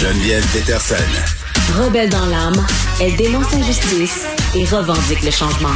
[0.00, 0.94] Geneviève Peterson.
[1.76, 2.64] Rebelle dans l'âme,
[3.00, 5.74] elle dénonce l'injustice et revendique le changement.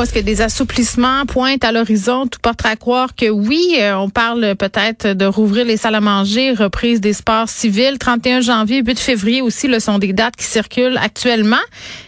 [0.00, 2.26] Est-ce que des assouplissements pointent à l'horizon?
[2.26, 3.76] Tout porte à croire que oui.
[3.78, 7.98] Euh, on parle peut-être de rouvrir les salles à manger, reprise des sports civils.
[7.98, 11.60] 31 janvier, 8 février aussi, le sont des dates qui circulent actuellement.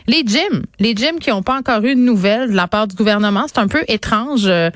[0.09, 2.97] Les gyms, les gyms qui n'ont pas encore eu de nouvelles de la part du
[2.97, 4.71] gouvernement, c'est un peu étrange, euh,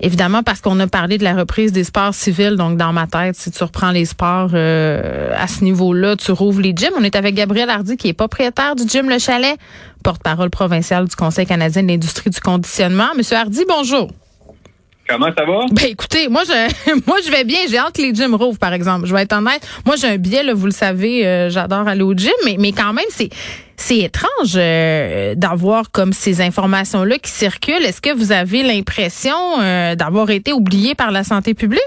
[0.00, 2.56] évidemment parce qu'on a parlé de la reprise des sports civils.
[2.56, 6.60] Donc, dans ma tête, si tu reprends les sports euh, à ce niveau-là, tu rouvres
[6.60, 6.92] les gyms.
[6.96, 9.58] On est avec Gabriel Hardy, qui est propriétaire du gym Le Chalet
[10.02, 13.08] porte-parole provincial du Conseil canadien de l'industrie du conditionnement.
[13.16, 14.10] Monsieur Hardy, bonjour.
[15.08, 15.66] Comment ça va?
[15.72, 17.58] Ben écoutez, moi je moi je vais bien.
[17.68, 19.06] J'ai hâte que les gyms rouvrent, par exemple.
[19.06, 19.66] Je vais être honnête.
[19.84, 22.70] Moi j'ai un billet, là, vous le savez, euh, j'adore aller au gym, mais, mais
[22.70, 23.30] quand même, c'est
[23.76, 27.84] c'est étrange euh, d'avoir comme ces informations-là qui circulent.
[27.84, 31.80] Est-ce que vous avez l'impression euh, d'avoir été oublié par la santé publique?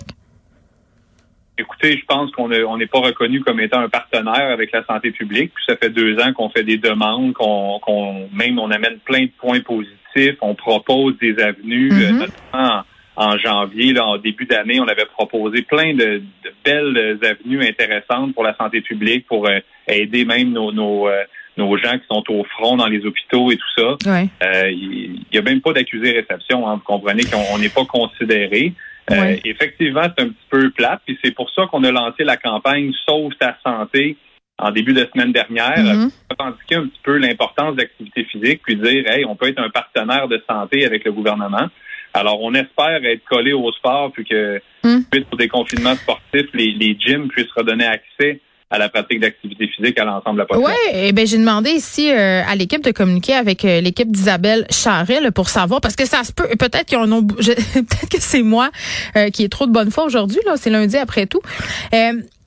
[1.64, 5.54] Écoutez, je pense qu'on n'est pas reconnu comme étant un partenaire avec la santé publique.
[5.56, 9.32] Puis ça fait deux ans qu'on fait des demandes, qu'on même on amène plein de
[9.38, 12.28] points positifs, on propose des avenues, euh, mm-hmm.
[12.52, 12.84] notamment
[13.16, 16.22] en, janvier, là, en début d'année, on avait proposé plein de,
[16.66, 21.24] belles avenues intéressantes pour la santé publique, pour euh, aider même nos, nos, euh,
[21.56, 23.98] nos gens qui sont au front dans les hôpitaux et tout ça.
[24.70, 28.74] Il n'y a même pas d'accusé réception, hein, vous comprenez qu'on n'est pas considéré.
[29.12, 32.38] Euh, effectivement, c'est un petit peu plate, puis c'est pour ça qu'on a lancé la
[32.38, 34.18] campagne Sauve ta santé
[34.58, 39.24] en début de semaine dernière, mm un petit peu l'importance d'activité physique, puis dire, hey,
[39.26, 41.70] on peut être un partenaire de santé avec le gouvernement.
[42.14, 45.02] Alors, on espère être collé au sport, puis que, mm.
[45.14, 48.40] suite au déconfinement sportif, les, les gyms puissent redonner accès
[48.74, 50.76] à la pratique d'activité physique à l'ensemble de la population.
[50.88, 54.66] Oui, eh ben j'ai demandé ici euh, à l'équipe de communiquer avec euh, l'équipe d'Isabelle
[54.72, 58.72] Charret pour savoir parce que ça se peut peut-être qu'ils ont peut-être que c'est moi
[59.16, 61.42] euh, qui ai trop de bonne foi aujourd'hui là, c'est lundi après tout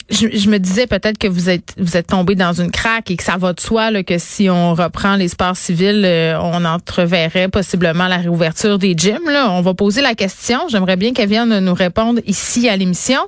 [0.08, 3.24] je, me disais peut-être que vous êtes vous êtes tombé dans une craque et que
[3.24, 7.48] ça va de soi là, que si on reprend les sports civils, euh, on entreverrait
[7.48, 9.28] possiblement la réouverture des gyms.
[9.28, 9.50] Là.
[9.50, 10.60] On va poser la question.
[10.68, 13.20] J'aimerais bien qu'elle vienne nous répondre ici à l'émission.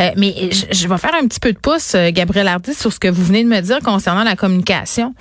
[0.00, 3.00] Euh, mais je, vais faire un petit peu de pouce, euh, Gabriel Hardy, sur ce
[3.00, 5.14] que vous venez de me dire concernant la communication.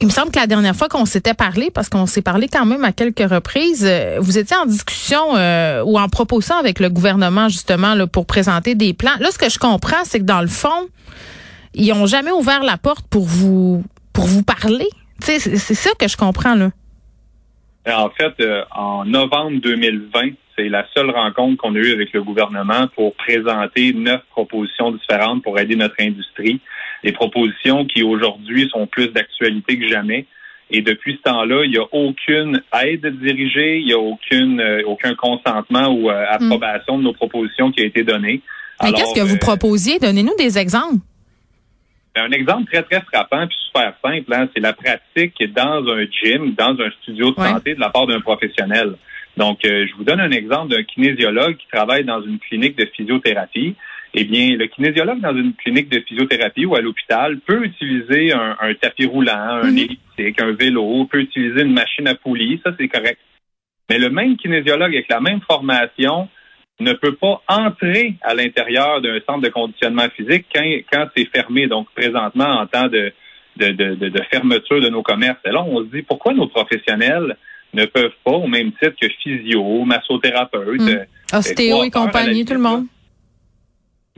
[0.00, 2.64] Il me semble que la dernière fois qu'on s'était parlé, parce qu'on s'est parlé quand
[2.64, 6.88] même à quelques reprises, euh, vous étiez en discussion euh, ou en proposant avec le
[6.88, 9.16] gouvernement justement là, pour présenter des plans.
[9.18, 10.88] Là, ce que je comprends, c'est que dans le fond,
[11.74, 13.82] ils ont jamais ouvert la porte pour vous
[14.12, 14.88] pour vous parler.
[15.20, 16.70] C'est ça que je comprends là.
[17.86, 22.22] En fait, euh, en novembre 2020, c'est la seule rencontre qu'on a eue avec le
[22.22, 26.60] gouvernement pour présenter neuf propositions différentes pour aider notre industrie
[27.04, 30.26] des propositions qui aujourd'hui sont plus d'actualité que jamais.
[30.70, 34.82] Et depuis ce temps-là, il n'y a aucune aide dirigée, il n'y a aucune, euh,
[34.86, 38.42] aucun consentement ou euh, approbation de nos propositions qui a été donnée.
[38.82, 39.98] Mais qu'est-ce que vous euh, proposiez?
[39.98, 40.98] Donnez-nous des exemples.
[42.14, 46.04] Ben, un exemple très, très frappant et super simple, hein, c'est la pratique dans un
[46.04, 48.94] gym, dans un studio de santé de la part d'un professionnel.
[49.36, 53.76] Donc, je vous donne un exemple d'un kinésiologue qui travaille dans une clinique de physiothérapie
[54.20, 58.74] eh bien, le kinésiologue dans une clinique de physiothérapie ou à l'hôpital peut utiliser un,
[58.80, 63.20] tapis roulant, un elliptique, un vélo, peut utiliser une machine à poulie, ça c'est correct.
[63.88, 66.28] Mais le même kinésiologue avec la même formation
[66.80, 71.68] ne peut pas entrer à l'intérieur d'un centre de conditionnement physique quand, quand c'est fermé,
[71.68, 73.12] donc présentement en temps de,
[73.56, 75.38] de, de, de, fermeture de nos commerces.
[75.44, 77.36] Et là, on se dit pourquoi nos professionnels
[77.72, 81.06] ne peuvent pas, au même titre que physio, massothérapeute, mhm.
[81.32, 82.86] ostéo et compagnie, tout le monde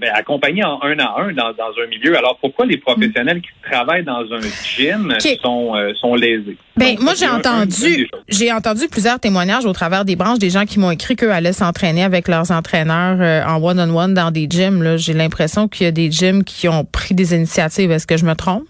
[0.01, 2.17] ben, accompagner en un à un dans, un milieu.
[2.17, 6.57] Alors pourquoi les professionnels qui travaillent dans un gym sont, euh, sont lésés?
[6.77, 10.79] Ben, moi, j'ai entendu, j'ai entendu plusieurs témoignages au travers des branches des gens qui
[10.79, 14.97] m'ont écrit qu'eux allaient s'entraîner avec leurs entraîneurs euh, en one-on-one dans des gyms.
[14.97, 17.91] J'ai l'impression qu'il y a des gyms qui ont pris des initiatives.
[17.91, 18.65] Est-ce que je me trompe?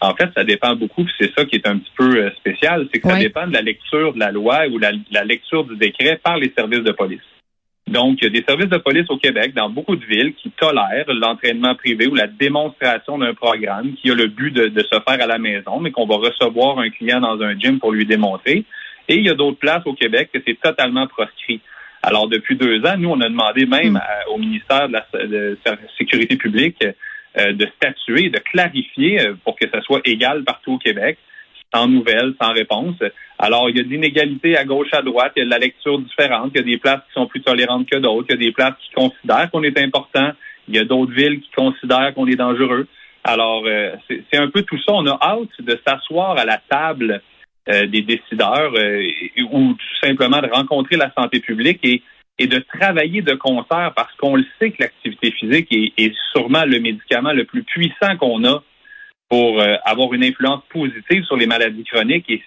[0.00, 3.00] En fait, ça dépend beaucoup, c'est ça qui est un petit peu euh, spécial, c'est
[3.00, 6.18] que ça dépend de la lecture de la loi ou la, la lecture du décret
[6.24, 7.20] par les services de police.
[7.90, 10.50] Donc, il y a des services de police au Québec, dans beaucoup de villes, qui
[10.52, 15.20] tolèrent l'entraînement privé ou la démonstration d'un programme qui a le but de, se faire
[15.20, 18.64] à la maison, mais qu'on va recevoir un client dans un gym pour lui démontrer.
[19.08, 21.60] Et il y a d'autres places au Québec que c'est totalement proscrit.
[22.02, 24.00] Alors, depuis deux ans, nous, on a demandé même mm.
[24.32, 25.06] au ministère de la
[25.98, 26.84] Sécurité publique
[27.38, 31.18] euh, de statuer, de clarifier euh, pour que ça soit égal partout au Québec
[31.72, 32.96] sans nouvelles, sans réponse.
[33.38, 35.58] Alors, il y a de l'inégalité à gauche, à droite, il y a de la
[35.58, 38.44] lecture différente, il y a des places qui sont plus tolérantes que d'autres, il y
[38.44, 40.32] a des places qui considèrent qu'on est important,
[40.68, 42.86] il y a d'autres villes qui considèrent qu'on est dangereux.
[43.24, 44.92] Alors, euh, c'est un peu tout ça.
[44.94, 47.22] On a hâte de s'asseoir à la table
[47.68, 49.06] euh, des décideurs euh,
[49.52, 52.02] ou tout simplement de rencontrer la santé publique et,
[52.38, 56.80] et de travailler de concert parce qu'on le sait que l'activité physique est, sûrement le
[56.80, 58.62] médicament le plus puissant qu'on a
[59.30, 62.28] pour euh, avoir une influence positive sur les maladies chroniques.
[62.28, 62.42] Et,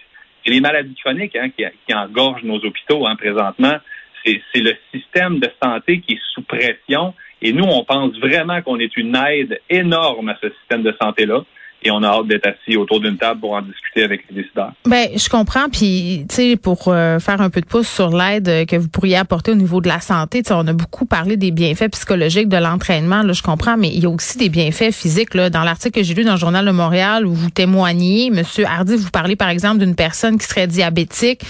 [0.46, 3.78] les maladies chroniques hein, qui, engorgent nos hôpitaux hein, présentement,
[4.24, 7.14] c'est le système de santé qui est sous pression.
[7.40, 11.44] Et nous, on pense vraiment qu'on est une aide énorme à ce système de santé-là
[11.84, 14.72] et on a hâte d'être assis autour d'une table pour en discuter avec les décideurs.
[14.86, 15.68] Ben, je comprends.
[15.70, 19.16] Puis, tu sais, pour euh, faire un peu de pouce sur l'aide que vous pourriez
[19.16, 22.48] apporter au niveau de la santé, tu sais, on a beaucoup parlé des bienfaits psychologiques
[22.48, 23.22] de l'entraînement.
[23.22, 25.34] Là, je comprends, mais il y a aussi des bienfaits physiques.
[25.34, 28.64] Là, dans l'article que j'ai lu dans le journal Le Montréal où vous témoignez, Monsieur
[28.64, 31.42] Hardy, vous parlez par exemple d'une personne qui serait diabétique,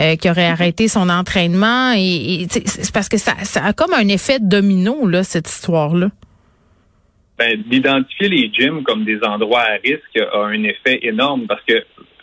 [0.00, 3.92] euh, qui aurait arrêté son entraînement, et, et c'est parce que ça, ça a comme
[3.92, 6.08] un effet domino là, cette histoire là.
[7.42, 11.74] Ben, d'identifier les gyms comme des endroits à risque a un effet énorme parce que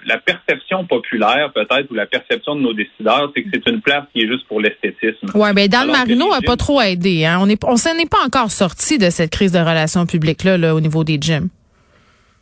[0.06, 4.06] la perception populaire, peut-être, ou la perception de nos décideurs, c'est que c'est une place
[4.14, 5.28] qui est juste pour l'esthétisme.
[5.36, 7.26] Oui, mais Dan Marino n'a pas trop aidé.
[7.26, 7.40] Hein?
[7.42, 10.74] On ne on s'en est pas encore sorti de cette crise de relations publiques-là là,
[10.74, 11.50] au niveau des gyms.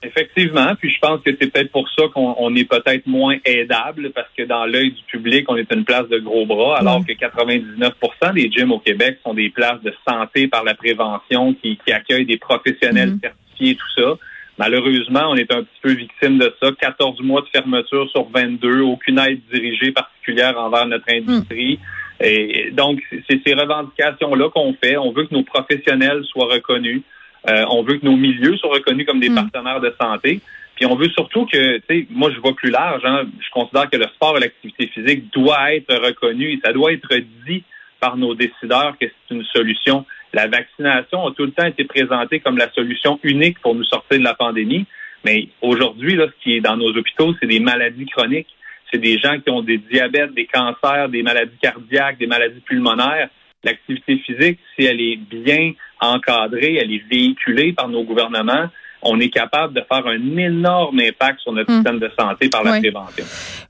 [0.04, 4.30] Effectivement, puis je pense que c'est peut-être pour ça qu'on est peut-être moins aidable parce
[4.38, 8.34] que dans l'œil du public, on est une place de gros bras, alors que 99%
[8.36, 12.38] des gyms au Québec sont des places de santé par la prévention qui, accueillent des
[12.38, 13.22] professionnels mm-hmm.
[13.22, 14.18] certifiés, tout ça.
[14.60, 16.70] Malheureusement, on est un petit peu victime de ça.
[16.80, 21.80] 14 mois de fermeture sur 22, aucune aide dirigée particulière envers notre industrie.
[21.80, 22.24] Mm.
[22.24, 23.00] Et donc,
[23.30, 24.98] c'est ces revendications-là qu'on fait.
[24.98, 27.02] On veut que nos professionnels soient reconnus.
[27.50, 29.36] Euh, on veut que nos milieux soient reconnus comme des hmm.
[29.36, 30.42] partenaires de santé.
[30.76, 33.02] Puis on veut surtout que, tu sais, moi je vois plus large.
[33.04, 36.94] Hein, je considère que le sport et l'activité physique doit être reconnu et ça doit
[36.94, 37.16] être
[37.48, 37.64] dit
[38.00, 40.06] par nos décideurs que c'est une solution.
[40.34, 44.20] La vaccination a tout le temps été présentée comme la solution unique pour nous sortir
[44.20, 44.86] de la pandémie.
[45.26, 48.54] Mais aujourd'hui, là, ce qui est dans nos hôpitaux, c'est des maladies chroniques.
[48.92, 53.30] C'est des gens qui ont des diabètes, des cancers, des maladies cardiaques, des maladies pulmonaires
[53.64, 58.70] l'activité physique, si elle est bien encadrée, elle est véhiculée par nos gouvernements,
[59.08, 61.76] on est capable de faire un énorme impact sur notre hmm.
[61.76, 63.24] système de santé par la prévention.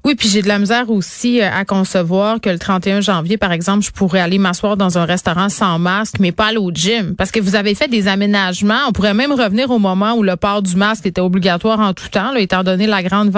[0.03, 3.51] Oui, puis j'ai de la misère aussi euh, à concevoir que le 31 janvier, par
[3.51, 7.15] exemple, je pourrais aller m'asseoir dans un restaurant sans masque, mais pas aller au gym,
[7.15, 8.87] parce que vous avez fait des aménagements.
[8.87, 12.09] On pourrait même revenir au moment où le port du masque était obligatoire en tout
[12.09, 13.31] temps, là, étant donné la grande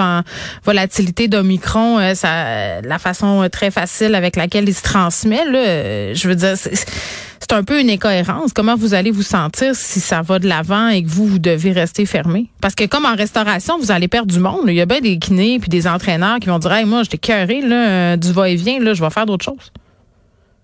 [0.63, 5.45] volatilité d'Omicron, euh, ça, la façon euh, très facile avec laquelle il se transmet.
[5.45, 6.85] Là, je veux dire c'est
[7.51, 8.53] un peu une incohérence.
[8.53, 11.71] Comment vous allez vous sentir si ça va de l'avant et que vous, vous devez
[11.71, 12.47] rester fermé?
[12.61, 14.63] Parce que comme en restauration, vous allez perdre du monde.
[14.67, 17.17] Il y a bien des kinés puis des entraîneurs qui vont dire hey, moi, j'étais
[17.17, 19.71] cœuré là, euh, du va-et-vient, là, je vais faire d'autres choses.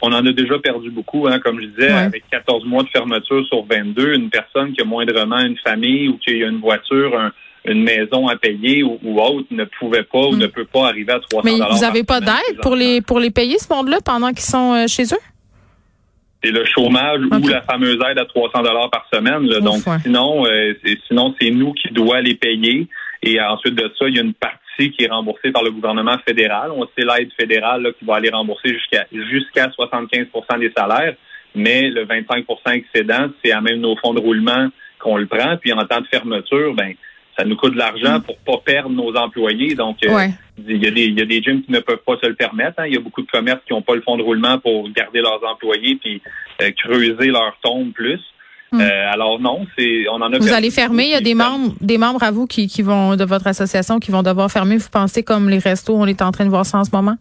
[0.02, 3.46] On en a déjà perdu beaucoup, hein, comme je disais, avec 14 mois de fermeture
[3.48, 7.32] sur 22, une personne qui a moindrement une famille ou qui a une voiture,
[7.66, 10.40] une maison à payer ou, autre ne pouvait pas ou hmm.
[10.40, 13.32] ne peut pas arriver à 300 Mais vous n'avez pas d'aide pour les pour les
[13.32, 15.35] payer ce monde-là pendant qu'ils sont euh, chez eux?
[16.45, 19.47] C'est le chômage ou la fameuse aide à 300 dollars par semaine.
[19.59, 20.74] Donc sinon, euh,
[21.07, 22.88] sinon c'est nous qui doit les payer.
[23.24, 26.18] Et ensuite de ça, il y a une partie qui est remboursée par le gouvernement
[26.27, 26.71] fédéral.
[26.71, 31.15] On sait l'aide fédérale qui va aller rembourser jusqu'à jusqu'à 75% des salaires,
[31.56, 34.68] mais le 25% excédent, c'est à même nos fonds de roulement
[35.00, 35.57] qu'on le prend.
[35.57, 36.94] Puis en temps de fermeture, ben
[37.38, 39.75] ça nous coûte de l'argent pour pas perdre nos employés.
[39.75, 40.27] Donc, euh,
[40.57, 42.36] il, y a des, il y a des gyms qui ne peuvent pas se le
[42.36, 42.80] permettre.
[42.80, 42.86] Hein.
[42.88, 45.22] Il y a beaucoup de commerces qui n'ont pas le fonds de roulement pour garder
[45.22, 46.22] leurs employés puis
[46.62, 48.19] euh, creuser leur tombe plus.
[48.72, 48.81] Hmm.
[48.81, 50.38] Euh, alors non, c'est on en a.
[50.38, 51.06] Vous allez fermer.
[51.06, 54.00] Il y a des membres, des membres à vous qui, qui vont de votre association
[54.00, 54.77] qui vont devoir fermer.
[54.77, 57.18] Vous pensez comme les restos, on est en train de voir ça en ce moment?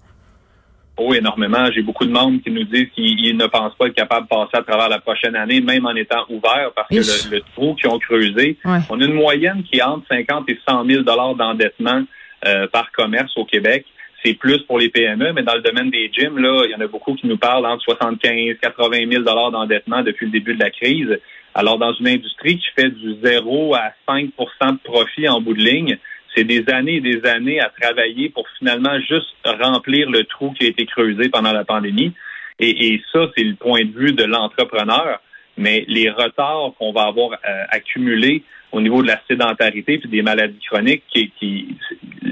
[0.96, 1.66] Oh, énormément.
[1.74, 4.56] J'ai beaucoup de membres qui nous disent qu'ils ne pensent pas être capables de passer
[4.56, 7.98] à travers la prochaine année, même en étant ouverts, parce que le, trou qu'ils ont
[7.98, 12.04] creusé, on a une moyenne qui est entre 50 et 100 000 dollars d'endettement
[12.46, 13.86] euh, par commerce au Québec.
[14.24, 16.80] C'est plus pour les PME, mais dans le domaine des gyms, là, il y en
[16.80, 20.60] a beaucoup qui nous parlent entre 75 80 000 dollars d'endettement depuis le début de
[20.60, 21.18] la crise.
[21.54, 24.30] Alors, dans une industrie qui fait du 0 à 5%
[24.72, 25.98] de profit en bout de ligne,
[26.34, 30.64] c'est des années et des années à travailler pour finalement juste remplir le trou qui
[30.64, 32.12] a été creusé pendant la pandémie.
[32.60, 35.20] Et, ça, c'est le point de vue de l'entrepreneur.
[35.56, 40.22] Mais les retards qu'on va avoir euh, accumulés au niveau de la sédentarité et des
[40.22, 41.76] maladies chroniques, qui,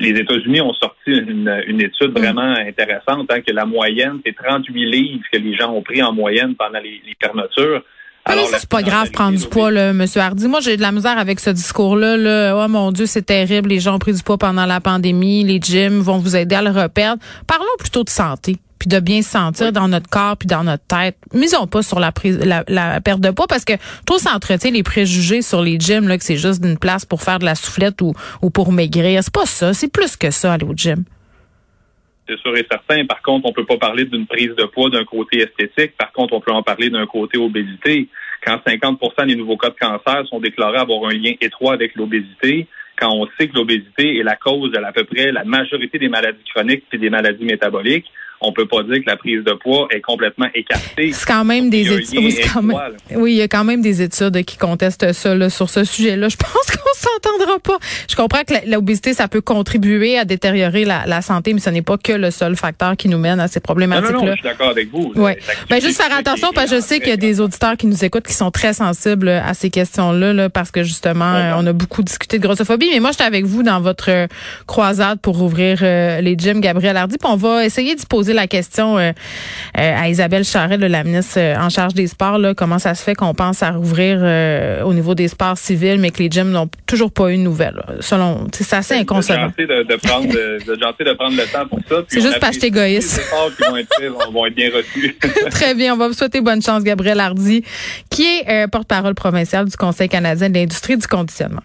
[0.03, 2.19] les États-Unis ont sorti une, étude mm.
[2.19, 6.13] vraiment intéressante, hein, que la moyenne, c'est 38 livres que les gens ont pris en
[6.13, 7.83] moyenne pendant les fermetures.
[8.25, 10.47] Alors, c'est pas grave prendre du poids, là, Monsieur Hardy.
[10.47, 12.17] Moi, j'ai de la misère avec ce discours-là.
[12.17, 12.57] Là.
[12.57, 13.71] Oh mon Dieu, c'est terrible.
[13.71, 15.43] Les gens ont pris du poids pendant la pandémie.
[15.43, 17.21] Les gyms vont vous aider à le reperdre.
[17.47, 20.83] Parlons plutôt de santé puis de bien se sentir dans notre corps puis dans notre
[20.85, 21.17] tête.
[21.33, 23.75] Misons pas sur la, prise, la, perte de poids parce que
[24.07, 27.39] tout s'entretient les préjugés sur les gyms là que c'est juste une place pour faire
[27.39, 28.13] de la soufflette ou,
[28.43, 29.23] ou pour maigrir.
[29.23, 31.05] C'est pas ça, c'est plus que ça aller au gym.
[32.29, 33.05] C'est sûr et certain.
[33.07, 35.97] Par contre, on peut pas parler d'une prise de poids d'un côté esthétique.
[35.97, 38.09] Par contre, on peut en parler d'un côté obésité.
[38.45, 42.67] Quand 50% des nouveaux cas de cancer sont déclarés avoir un lien étroit avec l'obésité,
[42.97, 46.09] quand on sait que l'obésité est la cause de à peu près la majorité des
[46.09, 48.11] maladies chroniques et des maladies métaboliques,
[48.43, 51.13] on peut pas dire que la prise de poids est complètement écartée.
[51.13, 52.31] C'est quand même des études.
[53.15, 56.29] Oui, il y a quand même des études qui contestent ça là, sur ce sujet-là.
[56.29, 57.79] Je pense qu'on s'entendra pas.
[58.09, 61.99] Je comprends que l'obésité, ça peut contribuer à détériorer la, santé, mais ce n'est pas
[61.99, 64.13] que le seul facteur qui nous mène à ces problématiques-là.
[64.13, 65.13] Non, non, je suis d'accord avec vous.
[65.15, 65.39] Ouais.
[65.71, 68.05] Ben, juste faire attention parce que je sais qu'il y a des auditeurs qui nous
[68.05, 72.03] écoutent qui sont très sensibles à ces questions-là, là, parce que justement, on a beaucoup
[72.03, 72.91] discuté de grossophobie.
[72.93, 74.27] Mais moi, j'étais avec vous dans votre
[74.67, 77.17] croisade pour ouvrir euh, les gyms, Gabriel Hardy.
[77.19, 79.13] Puis on va essayer d'y poser la question euh, euh,
[79.75, 82.39] à Isabelle Charret, la ministre euh, en charge des sports.
[82.39, 84.21] Là, comment ça se fait qu'on pense à rouvrir
[84.85, 87.83] au niveau des sports civils, mais que les gyms n'ont toujours pas eu de nouvelles?
[88.01, 89.53] Selon, c'est assez inconcevable.
[89.59, 92.05] C'est de, de, prendre, de, de, prendre le temps pour ça.
[92.09, 93.21] C'est juste pas acheter égoïste.
[93.61, 95.17] Les vont être, vont être bien reçus.
[95.51, 95.95] Très bien.
[95.95, 97.65] On va vous souhaiter bonne chance, Gabriel Hardy,
[98.11, 101.63] qui est porte-parole provinciale du Conseil canadien de l'industrie du conditionnement.